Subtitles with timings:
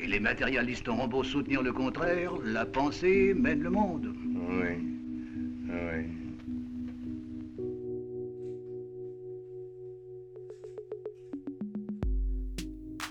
[0.00, 4.14] Et les matérialistes auront beau soutenir le contraire, la pensée mène le monde.
[4.48, 4.76] Oui.
[5.68, 6.04] Oui.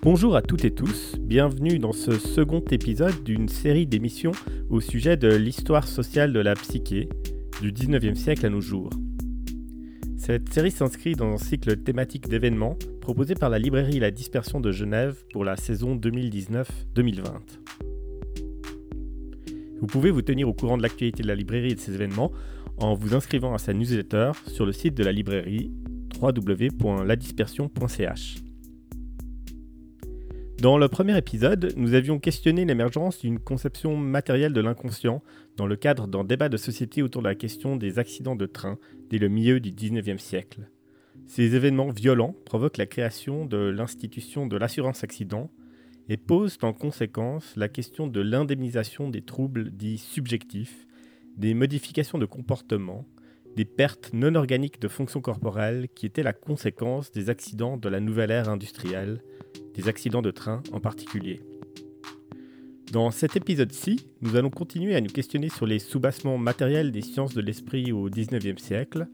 [0.01, 4.31] Bonjour à toutes et tous, bienvenue dans ce second épisode d'une série d'émissions
[4.69, 7.09] au sujet de l'histoire sociale de la psyché
[7.61, 8.89] du 19e siècle à nos jours.
[10.27, 14.73] Cette série s'inscrit dans un cycle thématique d'événements proposé par la librairie La Dispersion de
[14.73, 16.65] Genève pour la saison 2019-2020.
[19.79, 22.33] Vous pouvez vous tenir au courant de l'actualité de la librairie et de ses événements
[22.75, 25.71] en vous inscrivant à sa newsletter sur le site de la librairie
[26.21, 28.46] www.ladispersion.ch.
[30.61, 35.21] Dans le premier épisode, nous avions questionné l'émergence d'une conception matérielle de l'inconscient
[35.55, 38.79] dans le cadre d'un débat de société autour de la question des accidents de train
[39.11, 40.71] dès le milieu du 19e siècle.
[41.27, 45.51] Ces événements violents provoquent la création de l'institution de l'assurance accident
[46.09, 50.87] et posent en conséquence la question de l'indemnisation des troubles dits subjectifs,
[51.37, 53.05] des modifications de comportement,
[53.57, 57.99] des pertes non organiques de fonctions corporelles qui étaient la conséquence des accidents de la
[57.99, 59.23] nouvelle ère industrielle
[59.73, 61.41] des accidents de train en particulier.
[62.91, 67.33] Dans cet épisode-ci, nous allons continuer à nous questionner sur les soubassements matériels des sciences
[67.33, 69.07] de l'esprit au XIXe siècle,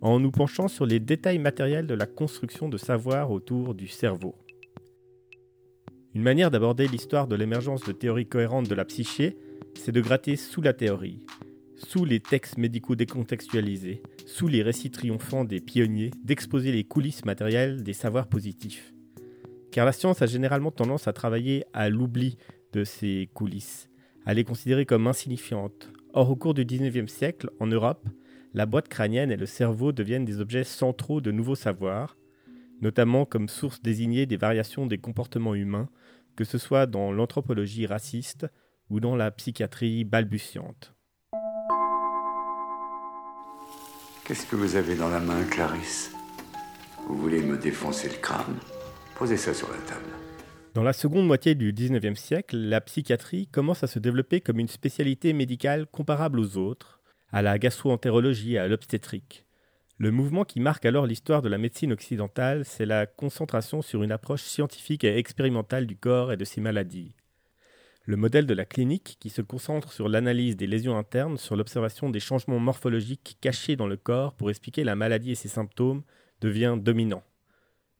[0.00, 4.34] en nous penchant sur les détails matériels de la construction de savoir autour du cerveau.
[6.14, 9.36] Une manière d'aborder l'histoire de l'émergence de théories cohérentes de la psyché,
[9.74, 11.26] c'est de gratter sous la théorie,
[11.86, 17.82] sous les textes médicaux décontextualisés, sous les récits triomphants des pionniers, d'exposer les coulisses matérielles
[17.82, 18.94] des savoirs positifs
[19.74, 22.38] car la science a généralement tendance à travailler à l'oubli
[22.72, 23.90] de ces coulisses,
[24.24, 25.90] à les considérer comme insignifiantes.
[26.12, 28.08] Or, au cours du XIXe siècle, en Europe,
[28.52, 32.16] la boîte crânienne et le cerveau deviennent des objets centraux de nouveaux savoirs,
[32.82, 35.88] notamment comme source désignée des variations des comportements humains,
[36.36, 38.46] que ce soit dans l'anthropologie raciste
[38.90, 40.93] ou dans la psychiatrie balbutiante.
[44.26, 46.10] Qu'est-ce que vous avez dans la main, Clarisse?
[47.06, 48.56] Vous voulez me défoncer le crâne?
[49.18, 50.08] Posez ça sur la table.
[50.72, 54.68] Dans la seconde moitié du XIXe siècle, la psychiatrie commence à se développer comme une
[54.68, 57.02] spécialité médicale comparable aux autres,
[57.32, 59.44] à la gastro-entérologie et à l'obstétrique.
[59.98, 64.12] Le mouvement qui marque alors l'histoire de la médecine occidentale, c'est la concentration sur une
[64.12, 67.14] approche scientifique et expérimentale du corps et de ses maladies.
[68.06, 72.10] Le modèle de la clinique, qui se concentre sur l'analyse des lésions internes, sur l'observation
[72.10, 76.02] des changements morphologiques cachés dans le corps pour expliquer la maladie et ses symptômes,
[76.42, 77.22] devient dominant.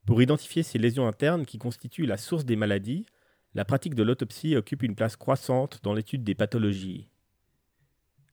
[0.05, 3.07] Pour identifier ces lésions internes qui constituent la source des maladies,
[3.55, 7.09] la pratique de l'autopsie occupe une place croissante dans l'étude des pathologies.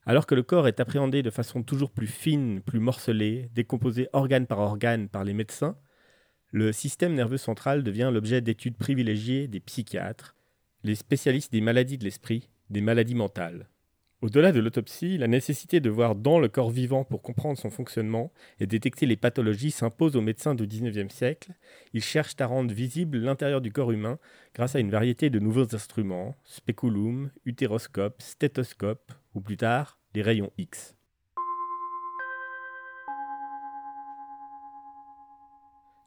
[0.05, 4.45] Alors que le corps est appréhendé de façon toujours plus fine, plus morcelée, décomposé organe
[4.47, 5.77] par organe par les médecins,
[6.51, 10.35] le système nerveux central devient l'objet d'études privilégiées des psychiatres,
[10.83, 13.67] les spécialistes des maladies de l'esprit, des maladies mentales.
[14.21, 18.31] Au-delà de l'autopsie, la nécessité de voir dans le corps vivant pour comprendre son fonctionnement
[18.59, 21.53] et détecter les pathologies s'impose aux médecins du XIXe siècle.
[21.93, 24.19] Ils cherchent à rendre visible l'intérieur du corps humain
[24.53, 30.51] grâce à une variété de nouveaux instruments, spéculum, utéroscope, stéthoscope, ou plus tard, les rayons
[30.59, 30.95] X.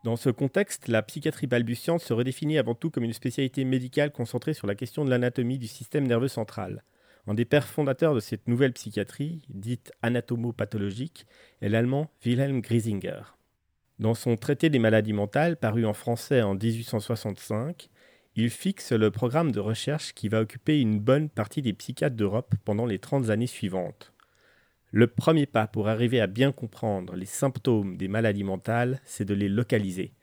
[0.04, 4.52] Dans ce contexte, la psychiatrie balbutiante se redéfinit avant tout comme une spécialité médicale concentrée
[4.52, 6.84] sur la question de l'anatomie du système nerveux central.
[7.26, 11.24] Un des pères fondateurs de cette nouvelle psychiatrie, dite anatomopathologique,
[11.62, 13.22] est l'allemand Wilhelm Griesinger.
[13.98, 17.88] Dans son traité des maladies mentales, paru en français en 1865,
[18.36, 22.54] il fixe le programme de recherche qui va occuper une bonne partie des psychiatres d'Europe
[22.66, 24.13] pendant les 30 années suivantes.
[24.96, 29.34] Le premier pas pour arriver à bien comprendre les symptômes des maladies mentales, c'est de
[29.34, 30.14] les localiser.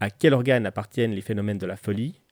[0.00, 2.22] À quel organe appartiennent les phénomènes de la folie?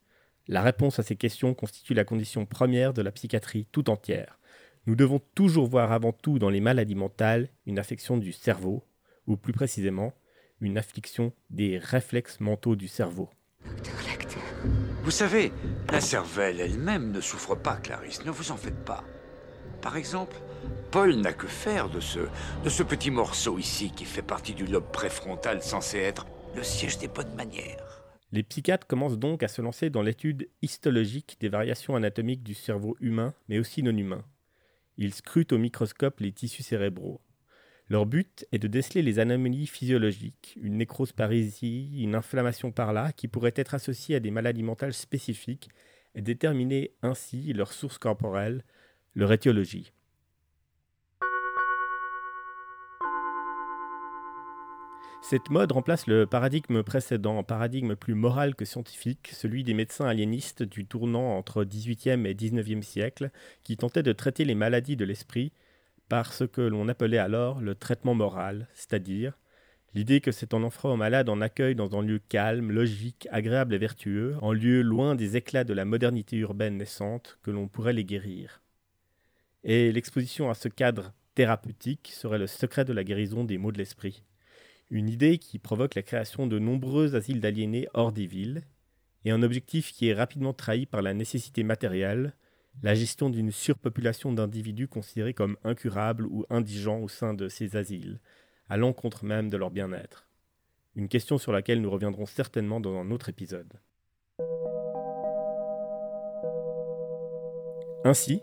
[0.49, 4.39] La réponse à ces questions constitue la condition première de la psychiatrie tout entière.
[4.87, 8.87] Nous devons toujours voir avant tout dans les maladies mentales une affection du cerveau,
[9.27, 10.15] ou plus précisément,
[10.63, 13.29] une affliction des réflexes mentaux du cerveau.
[15.05, 15.53] Vous savez,
[15.91, 19.05] la cervelle elle-même ne souffre pas, Clarisse, ne vous en faites pas.
[19.83, 20.37] Par exemple,
[20.91, 22.21] Paul n'a que faire de ce,
[22.65, 26.99] de ce petit morceau ici qui fait partie du lobe préfrontal censé être le siège
[26.99, 28.03] des bonnes manières.
[28.31, 32.97] Les psychiatres commencent donc à se lancer dans l'étude histologique des variations anatomiques du cerveau
[33.01, 34.25] humain, mais aussi non humain.
[34.97, 37.21] Ils scrutent au microscope les tissus cérébraux.
[37.89, 42.95] Leur but est de déceler les anomalies physiologiques, une nécrose par ici, une inflammation par
[42.95, 45.69] là, qui pourraient être associées à des maladies mentales spécifiques,
[46.15, 48.65] et déterminer ainsi leur source corporelle,
[49.15, 49.93] leur étiologie.
[55.23, 60.65] Cette mode remplace le paradigme précédent, paradigme plus moral que scientifique, celui des médecins aliénistes
[60.65, 63.31] du tournant entre XVIIIe et XIXe siècle,
[63.63, 65.53] qui tentaient de traiter les maladies de l'esprit
[66.09, 69.39] par ce que l'on appelait alors le traitement moral, c'est-à-dire
[69.95, 73.75] l'idée que c'est en offrant aux malades en accueil dans un lieu calme, logique, agréable
[73.75, 77.93] et vertueux, en lieu loin des éclats de la modernité urbaine naissante, que l'on pourrait
[77.93, 78.61] les guérir.
[79.63, 83.79] Et l'exposition à ce cadre thérapeutique serait le secret de la guérison des maux de
[83.79, 84.25] l'esprit
[84.93, 88.63] une idée qui provoque la création de nombreux asiles d'aliénés hors des villes,
[89.25, 92.35] et un objectif qui est rapidement trahi par la nécessité matérielle,
[92.83, 98.21] la gestion d'une surpopulation d'individus considérés comme incurables ou indigents au sein de ces asiles,
[98.69, 100.29] à l'encontre même de leur bien-être.
[100.95, 103.73] Une question sur laquelle nous reviendrons certainement dans un autre épisode.
[108.05, 108.43] Ainsi,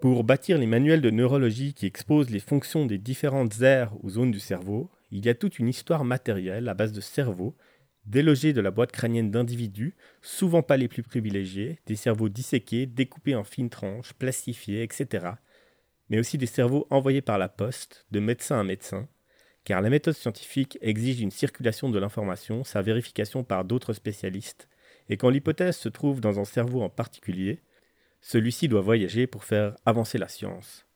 [0.00, 4.30] pour bâtir les manuels de neurologie qui exposent les fonctions des différentes aires ou zones
[4.30, 7.54] du cerveau, il y a toute une histoire matérielle à base de cerveaux,
[8.06, 13.36] délogés de la boîte crânienne d'individus, souvent pas les plus privilégiés, des cerveaux disséqués, découpés
[13.36, 15.26] en fines tranches, plastifiés, etc.
[16.08, 19.06] Mais aussi des cerveaux envoyés par la poste, de médecin à médecin,
[19.64, 24.66] car la méthode scientifique exige une circulation de l'information, sa vérification par d'autres spécialistes,
[25.08, 27.60] et quand l'hypothèse se trouve dans un cerveau en particulier,
[28.22, 30.86] celui-ci doit voyager pour faire avancer la science.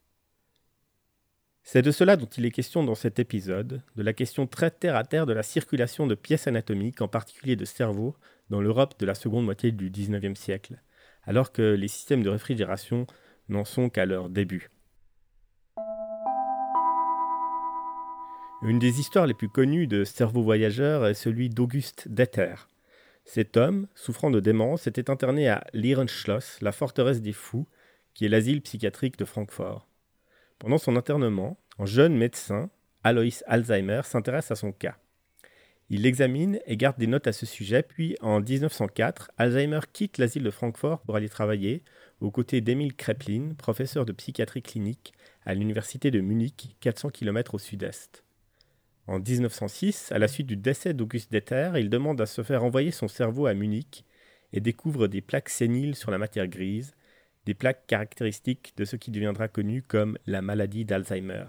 [1.68, 4.94] C'est de cela dont il est question dans cet épisode, de la question très terre
[4.94, 8.14] à terre de la circulation de pièces anatomiques, en particulier de cerveaux,
[8.50, 10.80] dans l'Europe de la seconde moitié du XIXe siècle,
[11.24, 13.08] alors que les systèmes de réfrigération
[13.48, 14.70] n'en sont qu'à leur début.
[18.62, 22.54] Une des histoires les plus connues de cerveau voyageurs est celui d'Auguste Detter.
[23.24, 27.66] Cet homme, souffrant de démence, était interné à Lierenschloss, la forteresse des fous,
[28.14, 29.88] qui est l'asile psychiatrique de Francfort.
[30.58, 32.70] Pendant son internement, un jeune médecin,
[33.04, 34.96] Alois Alzheimer, s'intéresse à son cas.
[35.88, 40.42] Il l'examine et garde des notes à ce sujet, puis en 1904, Alzheimer quitte l'asile
[40.42, 41.84] de Francfort pour aller travailler
[42.20, 45.12] aux côtés d'Emile Kreplin, professeur de psychiatrie clinique
[45.44, 48.24] à l'université de Munich, 400 km au sud-est.
[49.06, 52.90] En 1906, à la suite du décès d'Auguste Deter, il demande à se faire envoyer
[52.90, 54.04] son cerveau à Munich
[54.52, 56.96] et découvre des plaques séniles sur la matière grise,
[57.46, 61.46] des plaques caractéristiques de ce qui deviendra connu comme la maladie d'Alzheimer.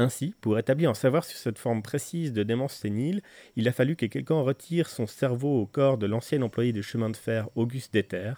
[0.00, 3.22] Ainsi, pour établir un savoir sur cette forme précise de démence sénile,
[3.56, 7.10] il a fallu que quelqu'un retire son cerveau au corps de l'ancien employé de chemin
[7.10, 8.34] de fer Auguste Deter,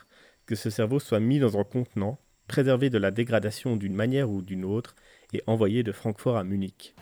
[0.47, 2.19] que ce cerveau soit mis dans un contenant,
[2.49, 4.95] préservé de la dégradation d'une manière ou d'une autre,
[5.33, 6.95] et envoyé de Francfort à Munich.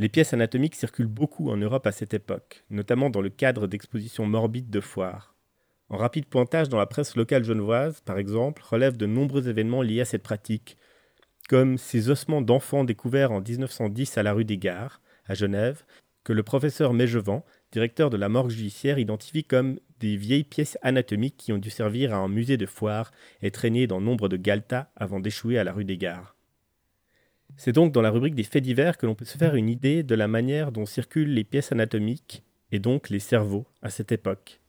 [0.00, 4.24] Les pièces anatomiques circulent beaucoup en Europe à cette époque, notamment dans le cadre d'expositions
[4.24, 5.34] morbides de foires.
[5.90, 10.00] Un rapide pointage dans la presse locale genevoise, par exemple, relève de nombreux événements liés
[10.00, 10.78] à cette pratique,
[11.50, 15.84] comme ces ossements d'enfants découverts en 1910 à la rue des Gares, à Genève,
[16.24, 21.36] que le professeur Mégevant, directeur de la morgue judiciaire, identifie comme des vieilles pièces anatomiques
[21.36, 23.10] qui ont dû servir à un musée de foire
[23.42, 26.36] et traîner dans nombre de galtas avant d'échouer à la rue des Gares.
[27.62, 30.02] C'est donc dans la rubrique des faits divers que l'on peut se faire une idée
[30.02, 32.42] de la manière dont circulent les pièces anatomiques
[32.72, 34.62] et donc les cerveaux à cette époque.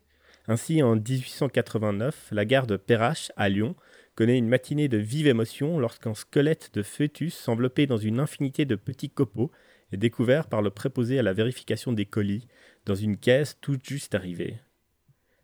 [0.49, 3.77] Ainsi, en 1889, la gare de Perrache à Lyon
[4.15, 8.75] connaît une matinée de vive émotion lorsqu'un squelette de fœtus enveloppé dans une infinité de
[8.75, 9.53] petits copeaux
[9.93, 12.49] est découvert par le préposé à la vérification des colis
[12.85, 14.57] dans une caisse toute juste arrivée.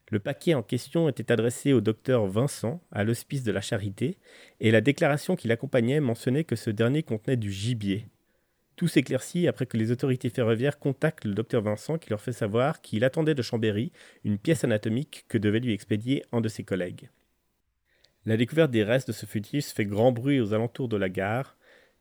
[0.09, 4.17] Le paquet en question était adressé au docteur Vincent, à l'hospice de la Charité,
[4.61, 8.07] et la déclaration qui l'accompagnait mentionnait que ce dernier contenait du gibier.
[8.77, 12.81] Tout s'éclaircit après que les autorités ferroviaires contactent le docteur Vincent qui leur fait savoir
[12.81, 13.91] qu'il attendait de Chambéry
[14.23, 17.09] une pièce anatomique que devait lui expédier un de ses collègues.
[18.25, 21.57] La découverte des restes de ce fœtus fait grand bruit aux alentours de la gare,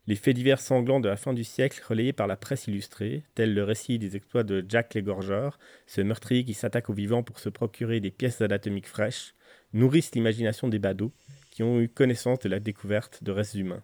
[0.07, 3.53] les faits divers sanglants de la fin du siècle relayés par la presse illustrée, tels
[3.53, 7.49] le récit des exploits de Jack l'égorgeur, ce meurtrier qui s'attaque aux vivants pour se
[7.49, 9.35] procurer des pièces anatomiques fraîches,
[9.73, 11.11] nourrissent l'imagination des badauds
[11.51, 13.83] qui ont eu connaissance de la découverte de restes humains.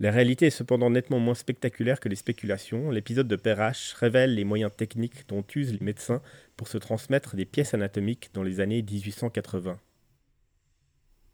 [0.00, 2.90] La réalité est cependant nettement moins spectaculaire que les spéculations.
[2.90, 6.22] L'épisode de Perrache révèle les moyens techniques dont usent les médecins
[6.56, 9.78] pour se transmettre des pièces anatomiques dans les années 1880.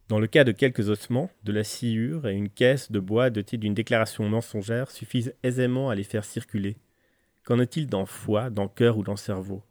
[0.08, 3.56] Dans le cas de quelques ossements, de la sciure et une caisse de bois dotée
[3.56, 6.76] d'une déclaration mensongère suffisent aisément à les faire circuler.
[7.42, 9.62] Qu'en est-il dans foie, dans cœur ou dans cerveau?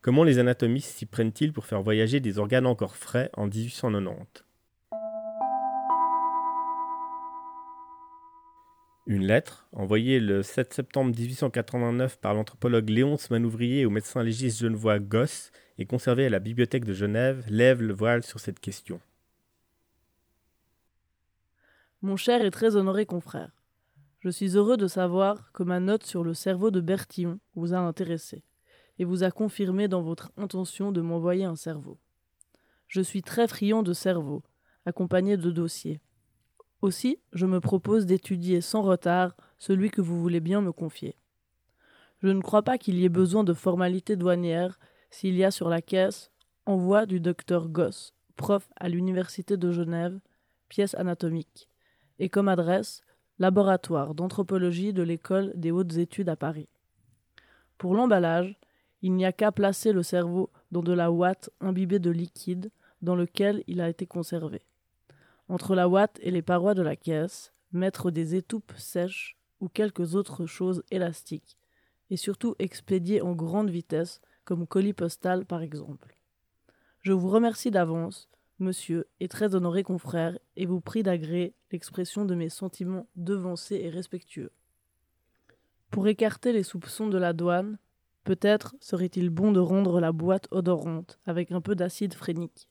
[0.00, 4.44] Comment les anatomistes s'y prennent-ils pour faire voyager des organes encore frais en 1890
[9.06, 15.00] Une lettre, envoyée le 7 septembre 1889 par l'anthropologue Léonce Manouvrier au médecin légiste genevois
[15.00, 18.98] Gosse et conservé à la Bibliothèque de Genève, lève le voile sur cette question.
[22.04, 23.52] Mon cher et très honoré confrère,
[24.18, 27.78] je suis heureux de savoir que ma note sur le cerveau de Bertillon vous a
[27.78, 28.42] intéressé
[28.98, 32.00] et vous a confirmé dans votre intention de m'envoyer un cerveau.
[32.88, 34.42] Je suis très friand de cerveau,
[34.84, 36.00] accompagné de dossiers.
[36.80, 41.14] Aussi, je me propose d'étudier sans retard celui que vous voulez bien me confier.
[42.20, 44.80] Je ne crois pas qu'il y ait besoin de formalités douanières
[45.10, 46.32] s'il y a sur la caisse
[46.66, 50.18] envoi du docteur Goss, prof à l'Université de Genève,
[50.68, 51.68] pièce anatomique,
[52.22, 53.02] et comme adresse
[53.40, 56.68] laboratoire d'anthropologie de l'École des hautes études à Paris.
[57.78, 58.56] Pour l'emballage,
[59.02, 62.70] il n'y a qu'à placer le cerveau dans de la ouate imbibée de liquide
[63.02, 64.62] dans lequel il a été conservé.
[65.48, 70.14] Entre la ouate et les parois de la caisse, mettre des étoupes sèches ou quelques
[70.14, 71.58] autres choses élastiques,
[72.10, 76.16] et surtout expédier en grande vitesse, comme colis postal par exemple.
[77.00, 78.28] Je vous remercie d'avance,
[78.62, 83.90] monsieur et très honoré confrère, et vous prie d'agréer l'expression de mes sentiments devancés et
[83.90, 84.52] respectueux.
[85.90, 87.78] Pour écarter les soupçons de la douane,
[88.24, 92.68] peut-être serait-il bon de rendre la boîte odorante avec un peu d'acide phrénique.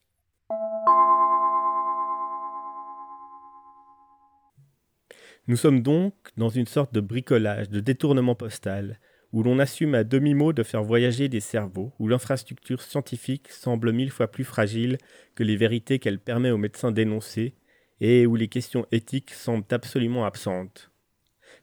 [5.48, 9.00] Nous sommes donc dans une sorte de bricolage, de détournement postal,
[9.34, 14.12] où l'on assume à demi-mot de faire voyager des cerveaux, où l'infrastructure scientifique semble mille
[14.12, 14.98] fois plus fragile
[15.36, 17.56] que les vérités qu'elle permet aux médecins d'énoncer,
[18.02, 20.92] et où les questions éthiques semblent absolument absentes.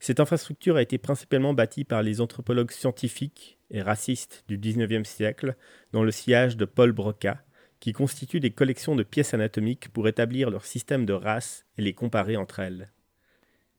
[0.00, 5.56] Cette infrastructure a été principalement bâtie par les anthropologues scientifiques et racistes du XIXe siècle,
[5.92, 7.42] dans le sillage de Paul Broca,
[7.80, 11.92] qui constituent des collections de pièces anatomiques pour établir leur système de race et les
[11.92, 12.90] comparer entre elles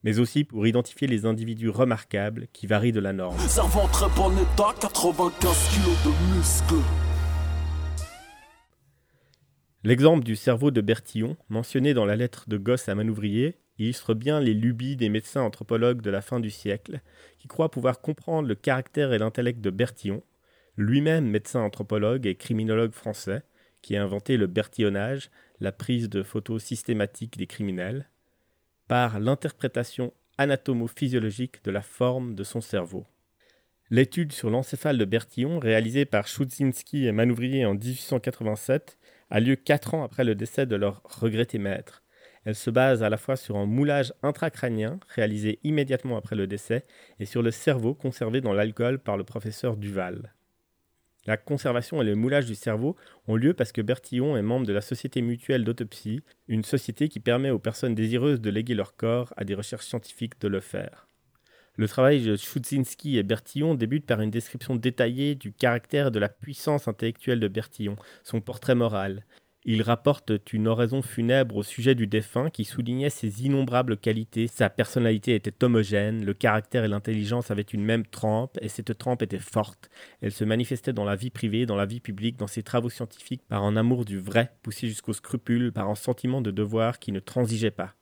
[0.03, 3.37] mais aussi pour identifier les individus remarquables qui varient de la norme.
[9.83, 14.41] L'exemple du cerveau de Bertillon, mentionné dans la lettre de Gosse à Manouvrier, illustre bien
[14.41, 17.01] les lubies des médecins anthropologues de la fin du siècle,
[17.37, 20.21] qui croient pouvoir comprendre le caractère et l'intellect de Bertillon,
[20.75, 23.43] lui-même médecin anthropologue et criminologue français,
[23.81, 25.29] qui a inventé le bertillonnage,
[25.59, 28.09] la prise de photos systématiques des criminels,
[28.89, 33.05] par l'interprétation anatomo-physiologique de la forme de son cerveau.
[33.91, 38.97] L'étude sur l'encéphale de Bertillon, réalisée par Chudzinski et Manouvrier en 1887,
[39.29, 42.01] a lieu quatre ans après le décès de leur regretté maître.
[42.45, 46.83] Elle se base à la fois sur un moulage intracrânien réalisé immédiatement après le décès
[47.19, 50.33] et sur le cerveau conservé dans l'alcool par le professeur Duval.
[51.29, 52.95] La conservation et le moulage du cerveau
[53.27, 57.19] ont lieu parce que Bertillon est membre de la Société mutuelle d'autopsie, une société qui
[57.19, 61.07] permet aux personnes désireuses de léguer leur corps à des recherches scientifiques de le faire.
[61.75, 66.17] Le travail de Chudzinski et Bertillon débute par une description détaillée du caractère et de
[66.17, 69.23] la puissance intellectuelle de Bertillon, son portrait moral,
[69.65, 74.47] il rapporte une oraison funèbre au sujet du défunt qui soulignait ses innombrables qualités.
[74.47, 79.21] Sa personnalité était homogène, le caractère et l'intelligence avaient une même trempe, et cette trempe
[79.21, 79.89] était forte.
[80.21, 83.43] Elle se manifestait dans la vie privée, dans la vie publique, dans ses travaux scientifiques,
[83.49, 87.19] par un amour du vrai, poussé jusqu'au scrupule, par un sentiment de devoir qui ne
[87.19, 87.95] transigeait pas.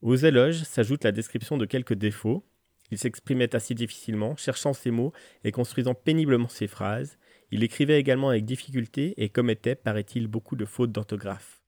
[0.00, 2.44] Aux éloges s'ajoute la description de quelques défauts.
[2.90, 5.12] Il s'exprimait assez difficilement, cherchant ses mots
[5.44, 7.18] et construisant péniblement ses phrases.
[7.52, 11.60] Il écrivait également avec difficulté et commettait, paraît-il, beaucoup de fautes d'orthographe.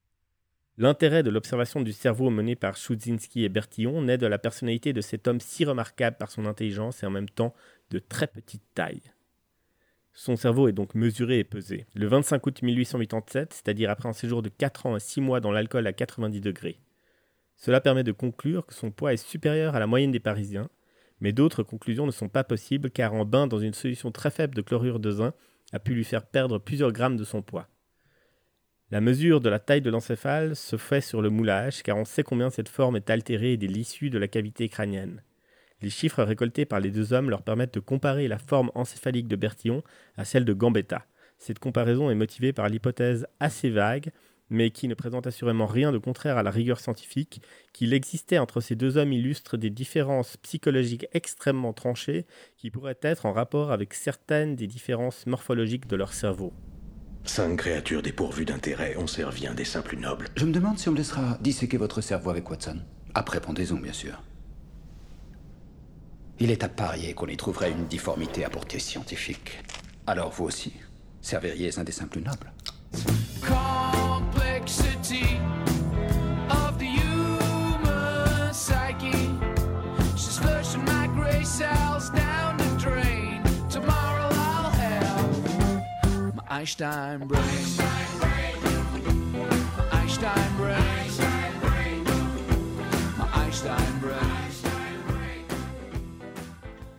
[0.78, 5.02] L'intérêt de l'observation du cerveau menée par Chudzinski et Bertillon naît de la personnalité de
[5.02, 7.54] cet homme si remarquable par son intelligence et en même temps
[7.90, 9.02] de très petite taille.
[10.14, 11.84] Son cerveau est donc mesuré et pesé.
[11.94, 15.52] Le 25 août 1887, c'est-à-dire après un séjour de 4 ans et 6 mois dans
[15.52, 16.80] l'alcool à 90 degrés.
[17.56, 20.70] Cela permet de conclure que son poids est supérieur à la moyenne des Parisiens,
[21.20, 24.54] mais d'autres conclusions ne sont pas possibles car en bain dans une solution très faible
[24.54, 25.34] de chlorure de zinc,
[25.72, 27.68] a pu lui faire perdre plusieurs grammes de son poids.
[28.90, 32.22] La mesure de la taille de l'encéphale se fait sur le moulage, car on sait
[32.22, 35.22] combien cette forme est altérée des l'issue de la cavité crânienne.
[35.80, 39.36] Les chiffres récoltés par les deux hommes leur permettent de comparer la forme encéphalique de
[39.36, 39.82] Bertillon
[40.16, 41.06] à celle de Gambetta.
[41.38, 44.10] Cette comparaison est motivée par l'hypothèse assez vague
[44.54, 47.42] mais qui ne présente assurément rien de contraire à la rigueur scientifique,
[47.72, 52.24] qu'il existait entre ces deux hommes illustres des différences psychologiques extrêmement tranchées
[52.56, 56.52] qui pourraient être en rapport avec certaines des différences morphologiques de leur cerveau.
[57.24, 60.28] Cinq créatures dépourvues d'intérêt ont servi un dessin plus noble.
[60.36, 62.78] Je me demande si on me laissera disséquer votre cerveau avec Watson.
[63.14, 64.22] Après pendaison, bien sûr.
[66.38, 69.58] Il est à parier qu'on y trouverait une difformité à portée scientifique.
[70.06, 70.74] Alors vous aussi,
[71.22, 72.52] serviriez un dessin plus noble.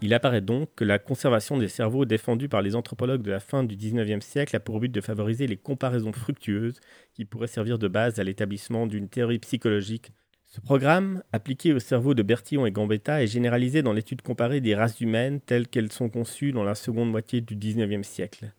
[0.01, 3.63] Il apparaît donc que la conservation des cerveaux défendue par les anthropologues de la fin
[3.63, 6.79] du XIXe siècle a pour but de favoriser les comparaisons fructueuses
[7.15, 10.11] qui pourraient servir de base à l'établissement d'une théorie psychologique.
[10.45, 14.75] Ce programme, appliqué au cerveau de Bertillon et Gambetta, est généralisé dans l'étude comparée des
[14.75, 18.53] races humaines telles qu'elles sont conçues dans la seconde moitié du XIXe siècle.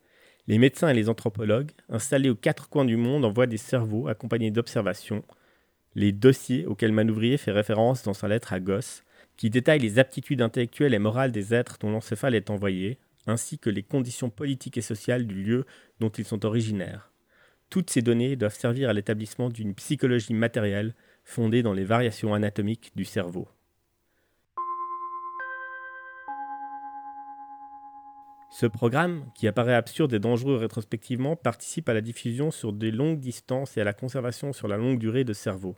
[0.48, 4.52] Les médecins et les anthropologues, installés aux quatre coins du monde, envoient des cerveaux accompagnés
[4.52, 5.24] d'observations,
[5.96, 9.02] les dossiers auxquels Manouvrier fait référence dans sa lettre à Gosse,
[9.36, 13.70] qui détaille les aptitudes intellectuelles et morales des êtres dont l'encéphale est envoyé, ainsi que
[13.70, 15.64] les conditions politiques et sociales du lieu
[15.98, 17.10] dont ils sont originaires.
[17.70, 22.92] Toutes ces données doivent servir à l'établissement d'une psychologie matérielle fondée dans les variations anatomiques
[22.94, 23.48] du cerveau.
[28.58, 33.20] Ce programme, qui apparaît absurde et dangereux rétrospectivement, participe à la diffusion sur des longues
[33.20, 35.76] distances et à la conservation sur la longue durée de cerveaux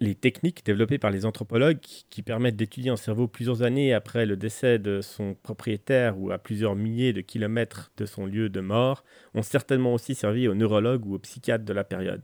[0.00, 4.36] les techniques développées par les anthropologues qui permettent d'étudier un cerveau plusieurs années après le
[4.36, 9.04] décès de son propriétaire ou à plusieurs milliers de kilomètres de son lieu de mort
[9.34, 12.22] ont certainement aussi servi aux neurologues ou aux psychiatres de la période.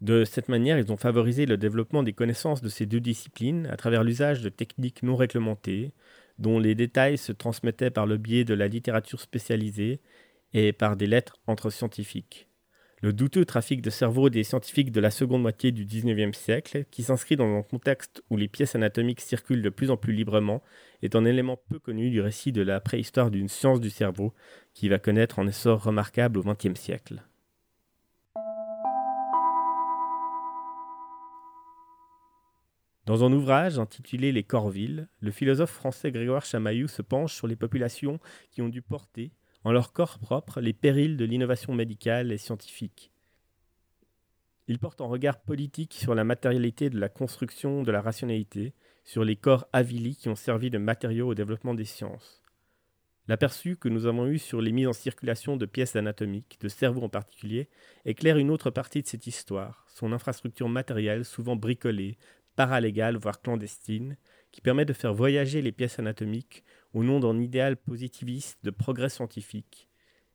[0.00, 3.76] De cette manière, ils ont favorisé le développement des connaissances de ces deux disciplines à
[3.76, 5.92] travers l'usage de techniques non réglementées,
[6.38, 10.00] dont les détails se transmettaient par le biais de la littérature spécialisée
[10.52, 12.48] et par des lettres entre scientifiques
[13.04, 17.02] le douteux trafic de cerveau des scientifiques de la seconde moitié du XIXe siècle, qui
[17.02, 20.62] s'inscrit dans un contexte où les pièces anatomiques circulent de plus en plus librement,
[21.02, 24.32] est un élément peu connu du récit de la préhistoire d'une science du cerveau
[24.72, 27.22] qui va connaître un essor remarquable au XXe siècle.
[33.06, 37.56] Dans un ouvrage intitulé Les Corvilles, le philosophe français Grégoire Chamaillou se penche sur les
[37.56, 38.18] populations
[38.50, 39.32] qui ont dû porter,
[39.62, 43.12] en leur corps propre les périls de l'innovation médicale et scientifique.
[44.68, 48.72] Il porte un regard politique sur la matérialité de la construction de la rationalité,
[49.04, 52.42] sur les corps avilis qui ont servi de matériaux au développement des sciences.
[53.28, 57.02] L'aperçu que nous avons eu sur les mises en circulation de pièces anatomiques, de cerveaux
[57.02, 57.68] en particulier,
[58.06, 62.16] éclaire une autre partie de cette histoire, son infrastructure matérielle souvent bricolée,
[62.56, 64.16] paralégale voire clandestine,
[64.52, 69.08] qui permet de faire voyager les pièces anatomiques au nom d'un idéal positiviste de progrès
[69.08, 69.88] scientifique.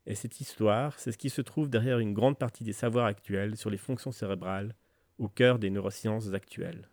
[0.06, 3.56] Et cette histoire, c'est ce qui se trouve derrière une grande partie des savoirs actuels
[3.56, 4.76] sur les fonctions cérébrales,
[5.18, 6.90] au cœur des neurosciences actuelles.